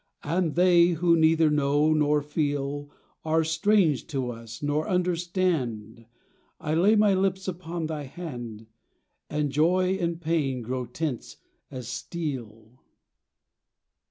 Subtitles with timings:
[0.23, 2.89] 60 THE END" And they, who neither know nor feel,
[3.23, 6.07] Are strange to us nor understand
[6.59, 8.65] I lay my lips upon thy hand
[9.29, 11.37] And joy and pain grow tense
[11.69, 12.79] as steel.